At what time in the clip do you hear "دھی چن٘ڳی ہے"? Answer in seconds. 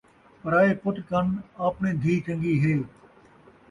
2.01-2.75